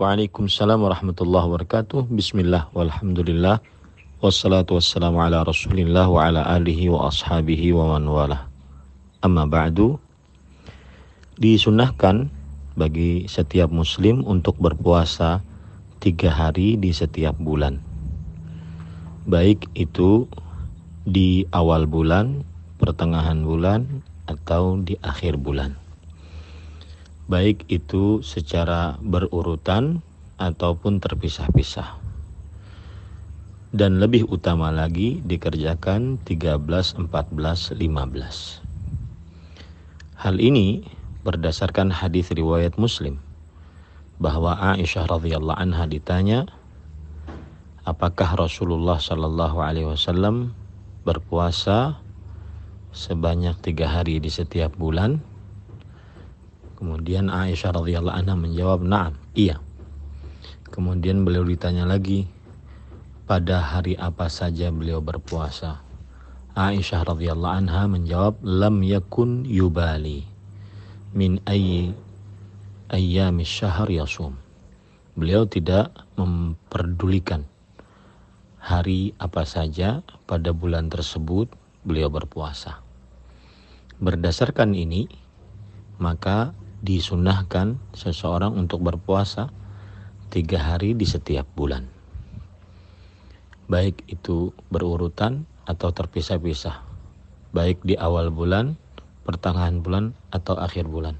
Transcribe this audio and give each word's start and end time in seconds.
Waalaikumsalam 0.00 0.80
warahmatullahi 0.80 1.44
wabarakatuh. 1.44 2.08
Bismillah 2.08 2.72
walhamdulillah. 2.72 3.60
Wassalatu 4.24 4.80
wassalamu 4.80 5.20
ala 5.20 5.44
rasulillah 5.44 6.08
wa 6.08 6.24
ala 6.24 6.40
alihi 6.56 6.88
wa 6.88 7.12
ashabihi 7.12 7.76
wa 7.76 7.92
man 7.92 8.08
wala. 8.08 8.48
Amma 9.20 9.44
ba'du. 9.44 10.00
Disunahkan 11.36 12.32
bagi 12.80 13.28
setiap 13.28 13.68
muslim 13.68 14.24
untuk 14.24 14.56
berpuasa 14.56 15.44
tiga 16.00 16.32
hari 16.32 16.80
di 16.80 16.96
setiap 16.96 17.36
bulan. 17.36 17.76
Baik 19.28 19.68
itu 19.76 20.24
di 21.04 21.44
awal 21.52 21.84
bulan, 21.84 22.40
pertengahan 22.80 23.44
bulan, 23.44 23.84
atau 24.24 24.80
di 24.80 24.96
akhir 25.04 25.36
bulan 25.36 25.79
baik 27.30 27.70
itu 27.70 28.26
secara 28.26 28.98
berurutan 28.98 30.02
ataupun 30.42 30.98
terpisah-pisah. 30.98 31.94
Dan 33.70 34.02
lebih 34.02 34.26
utama 34.26 34.74
lagi 34.74 35.22
dikerjakan 35.22 36.18
13, 36.26 36.58
14, 37.06 37.06
15. 37.78 38.66
Hal 40.18 40.36
ini 40.42 40.82
berdasarkan 41.22 41.94
hadis 41.94 42.34
riwayat 42.34 42.74
Muslim 42.82 43.22
bahwa 44.18 44.58
Aisyah 44.58 45.06
radhiyallahu 45.06 45.54
anha 45.54 45.86
ditanya 45.86 46.50
apakah 47.86 48.34
Rasulullah 48.34 48.98
shallallahu 48.98 49.62
alaihi 49.62 49.86
wasallam 49.86 50.50
berpuasa 51.06 52.02
sebanyak 52.90 53.54
tiga 53.62 53.86
hari 53.86 54.18
di 54.18 54.28
setiap 54.34 54.74
bulan 54.74 55.22
Kemudian 56.80 57.28
Aisyah 57.28 57.76
radhiyallahu 57.76 58.16
anha 58.24 58.32
menjawab, 58.32 58.80
"Na'am, 58.80 59.12
iya." 59.36 59.60
Kemudian 60.72 61.28
beliau 61.28 61.44
ditanya 61.44 61.84
lagi, 61.84 62.24
pada 63.28 63.60
hari 63.60 64.00
apa 64.00 64.32
saja 64.32 64.72
beliau 64.72 65.04
berpuasa? 65.04 65.84
Aisyah 66.56 67.04
radhiyallahu 67.04 67.68
anha 67.68 67.84
menjawab, 67.84 68.40
"Lam 68.40 68.80
yakun 68.80 69.44
yubali 69.44 70.24
min 71.12 71.36
ayyi 71.44 71.92
ayyami 72.88 73.44
syahr 73.44 73.92
yasum." 73.92 74.40
Beliau 75.20 75.44
tidak 75.44 75.92
memperdulikan 76.16 77.44
hari 78.56 79.12
apa 79.20 79.44
saja 79.44 80.00
pada 80.24 80.56
bulan 80.56 80.88
tersebut 80.88 81.52
beliau 81.84 82.08
berpuasa. 82.08 82.80
Berdasarkan 84.00 84.72
ini, 84.72 85.12
maka 86.00 86.56
disunahkan 86.80 87.76
seseorang 87.92 88.56
untuk 88.56 88.80
berpuasa 88.80 89.52
tiga 90.32 90.60
hari 90.60 90.96
di 90.96 91.04
setiap 91.04 91.44
bulan. 91.52 91.84
Baik 93.70 94.02
itu 94.10 94.50
berurutan 94.72 95.46
atau 95.68 95.94
terpisah-pisah. 95.94 96.82
Baik 97.54 97.82
di 97.86 97.94
awal 97.94 98.30
bulan, 98.34 98.74
pertengahan 99.22 99.82
bulan, 99.82 100.14
atau 100.34 100.58
akhir 100.58 100.90
bulan. 100.90 101.18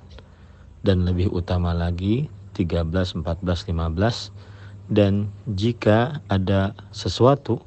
Dan 0.83 1.05
lebih 1.06 1.30
utama 1.30 1.77
lagi 1.77 2.27
13, 2.55 3.22
14, 3.22 3.70
15 3.70 4.50
dan 4.91 5.30
jika 5.47 6.19
ada 6.27 6.74
sesuatu 6.91 7.62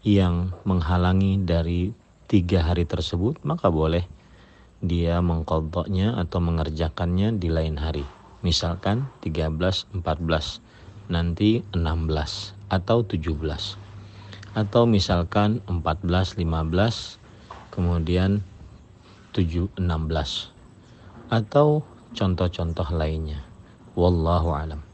yang 0.00 0.56
menghalangi 0.64 1.36
dari 1.44 1.92
tiga 2.24 2.64
hari 2.64 2.88
tersebut 2.88 3.36
maka 3.44 3.68
boleh 3.68 4.08
dia 4.78 5.18
mengkodoknya 5.18 6.14
atau 6.14 6.38
mengerjakannya 6.38 7.34
di 7.36 7.50
lain 7.50 7.78
hari. 7.78 8.06
Misalkan 8.46 9.10
13, 9.26 9.90
14, 9.90 10.62
nanti 11.10 11.66
16 11.74 12.54
atau 12.70 13.02
17. 13.02 13.74
Atau 14.54 14.86
misalkan 14.86 15.60
14, 15.66 16.38
15, 16.38 17.18
kemudian 17.74 18.46
7, 19.34 19.68
16. 19.74 20.54
Atau 21.28 21.84
contoh-contoh 22.14 22.88
lainnya. 22.94 23.44
Wallahu 23.98 24.54
alam. 24.54 24.87